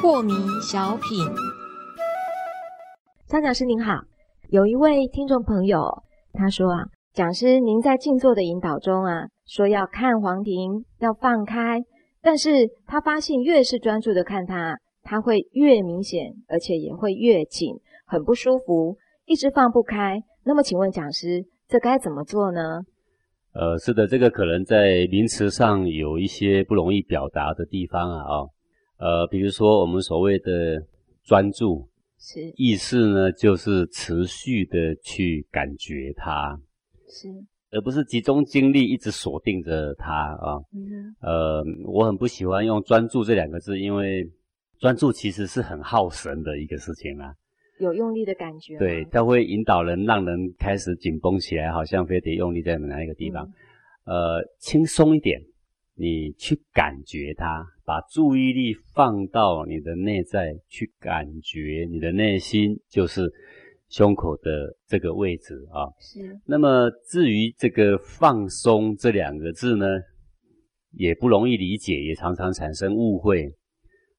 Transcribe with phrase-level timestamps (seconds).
[0.00, 1.26] 破迷小品，
[3.26, 4.02] 张讲师您好，
[4.50, 11.82] 有一位听众朋友他说啊，讲师您在静坐的引导中啊，说要看黄庭，要放开，
[12.20, 20.22] 但是他发现越是专注的看他，他会越明显，而且也会越紧，很不舒服，一直放不开。
[20.44, 22.80] 那么请问讲师，这该怎么做呢？
[23.52, 28.46] 呃，是的，这个可能在名词上有一些不容易表达的地方啊，啊。
[28.98, 30.80] 呃，比如说我们所谓的
[31.24, 36.60] 专注，是意识呢，就是持续的去感觉它，
[37.08, 37.28] 是，
[37.70, 40.60] 而不是集中精力一直锁定着它啊。
[40.72, 44.30] 嗯呃，我很不喜欢用专注这两个字，因为
[44.78, 47.34] 专注其实是很耗神的一个事情啊。
[47.80, 53.50] 有用力的感觉，对，它会引导人，让人开始紧绷起来，好像非得用力在哪一个地方。
[54.04, 55.40] 呃，轻松一点。
[55.94, 63.30] 你去感觉它，把注意力放到你的内在去感觉，你的内心就是
[63.88, 65.88] 胸口的这个位置啊。
[65.98, 66.38] 是。
[66.46, 69.86] 那么至于这个放松这两个字呢，
[70.92, 73.50] 也不容易理解，也常常产生误会。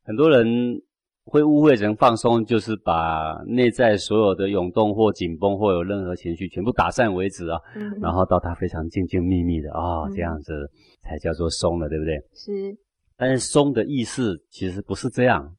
[0.04, 0.82] 很多人。
[1.24, 7.60] 会误会成放松，就是把内在所有的涌动或紧绷或有任何情绪全部打散为止啊，
[8.02, 10.70] 然后到它非常静静秘密的啊，这样子
[11.04, 12.18] 才叫做松了，对不对？
[12.34, 12.76] 是。
[13.16, 15.56] 但是松的意思其实不是这样，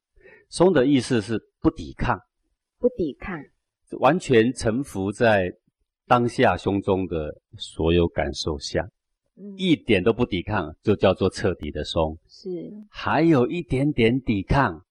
[0.48, 2.18] 松的意思是不抵抗，
[2.80, 3.38] 不抵抗，
[4.00, 5.48] 完全臣服在
[6.08, 8.84] 当下胸中的所有感受下，
[9.56, 12.18] 一点都不抵抗，就叫做彻底的松。
[12.26, 12.50] 是。
[12.90, 14.82] 还有一点点抵抗。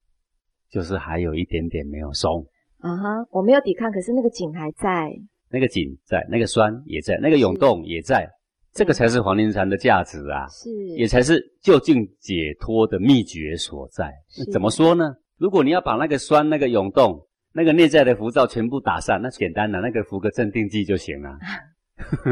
[0.71, 2.45] 就是还有一点点没有松，
[2.79, 5.11] 啊哈，我没有抵抗，可是那个紧还在，
[5.49, 8.25] 那个紧在，那个酸也在，那个涌动也在，
[8.73, 14.09] 这个才是黄庭禅的价值啊，是，也才是就近解脱的秘诀所在。
[14.51, 15.13] 怎么说呢？
[15.37, 21.37] 如果你要把那个酸、那个涌动、那个内在的浮躁全部打散，那简单了，那个服个镇定剂就行了，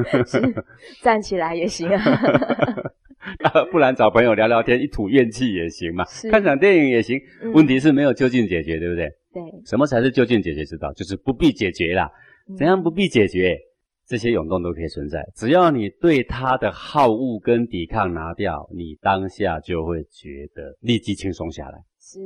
[1.04, 2.02] 站起来也行啊。
[3.72, 7.20] 不然找朋友聊聊天，一吐怨气也行嘛，看场电影也行。
[7.54, 9.10] 问题是没有就近解决，对不对？
[9.34, 9.42] 对。
[9.66, 10.92] 什么才是就近解决之道？
[10.94, 12.10] 就是不必解决啦。
[12.58, 13.58] 怎样不必解决？
[14.06, 21.78] 这些涌动都可以存在，只要你对它的好恶跟抵抗拿掉，你当下就会觉得立即轻松下来。
[22.00, 22.20] 是。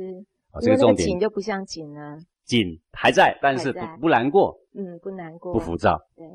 [0.62, 1.06] 这个重点。
[1.06, 2.18] 紧就不像紧了。
[2.44, 4.56] 紧还在，但是不不难过。
[4.74, 5.52] 嗯，不难过。
[5.52, 5.98] 不浮躁。
[6.16, 6.26] 对。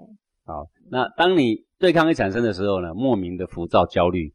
[0.45, 2.93] 好，那当你对抗一产生的时候呢？
[2.93, 4.31] 莫名的浮躁、焦虑。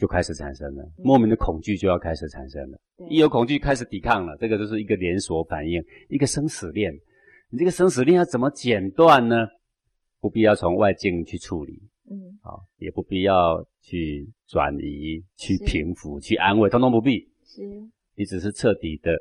[0.00, 2.78] 就开始产生了，莫名的恐惧就要开始产生了。
[3.10, 6.90] 一有恐惧，开始抵抗了，这个就是一个连锁反应，一个生死链。
[7.50, 9.46] 你这个生死链要怎么剪断呢？
[10.18, 17.28] 不必要从外境去处理，嗯，好，也不必要去转移、去平复、去安慰，通通不必。
[17.44, 17.62] 是，
[18.16, 19.12] 你只是彻底的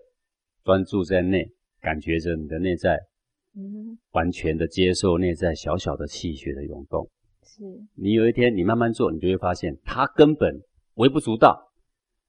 [0.63, 1.45] 专注在内，
[1.81, 2.97] 感觉着你的内在，
[3.53, 7.09] 嗯，完全的接受内在小小的气血的涌动。
[7.43, 7.63] 是，
[7.95, 10.57] 你有一天你慢慢做，你就会发现它根本。
[10.95, 11.71] 微不足道，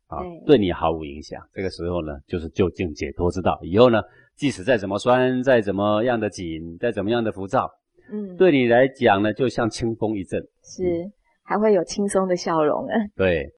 [0.06, 1.43] 啊，对你毫无影响。
[1.53, 3.59] 这个时候呢，就是就近解脱之道。
[3.62, 4.00] 以后呢，
[4.37, 7.70] 即使再怎么酸，再怎么样的紧，再怎么样的浮躁，
[8.12, 11.10] 嗯，对你来讲呢，就像清风一阵，是
[11.43, 12.94] 还会有轻松的笑容啊。
[13.16, 13.49] 对，